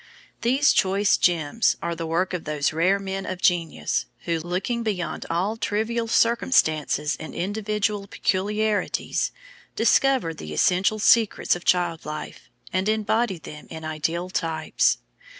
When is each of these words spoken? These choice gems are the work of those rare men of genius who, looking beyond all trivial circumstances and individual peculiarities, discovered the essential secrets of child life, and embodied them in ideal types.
These 0.41 0.73
choice 0.73 1.15
gems 1.15 1.77
are 1.79 1.93
the 1.95 2.07
work 2.07 2.33
of 2.33 2.45
those 2.45 2.73
rare 2.73 2.97
men 2.97 3.23
of 3.27 3.39
genius 3.39 4.07
who, 4.21 4.39
looking 4.39 4.81
beyond 4.81 5.27
all 5.29 5.57
trivial 5.57 6.07
circumstances 6.07 7.15
and 7.19 7.35
individual 7.35 8.07
peculiarities, 8.07 9.31
discovered 9.75 10.39
the 10.39 10.55
essential 10.55 10.97
secrets 10.97 11.55
of 11.55 11.65
child 11.65 12.03
life, 12.03 12.49
and 12.73 12.89
embodied 12.89 13.43
them 13.43 13.67
in 13.69 13.85
ideal 13.85 14.31
types. 14.31 14.97